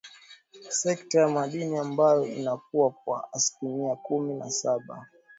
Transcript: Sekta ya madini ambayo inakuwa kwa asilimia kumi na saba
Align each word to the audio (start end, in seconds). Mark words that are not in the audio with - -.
Sekta 0.69 1.19
ya 1.19 1.27
madini 1.27 1.77
ambayo 1.77 2.25
inakuwa 2.25 2.91
kwa 2.91 3.33
asilimia 3.33 3.95
kumi 3.95 4.33
na 4.33 4.51
saba 4.51 5.07